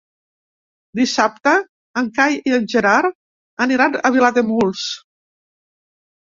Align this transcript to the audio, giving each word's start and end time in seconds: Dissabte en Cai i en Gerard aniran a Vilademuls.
Dissabte 0.99 1.53
en 2.01 2.09
Cai 2.15 2.37
i 2.51 2.55
en 2.57 2.65
Gerard 2.75 3.11
aniran 3.67 3.99
a 4.11 4.13
Vilademuls. 4.17 4.89